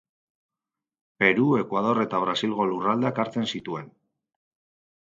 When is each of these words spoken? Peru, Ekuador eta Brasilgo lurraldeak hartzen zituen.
Peru, 1.23 1.45
Ekuador 1.65 2.01
eta 2.07 2.23
Brasilgo 2.27 2.69
lurraldeak 2.73 3.25
hartzen 3.27 3.49
zituen. 3.57 3.97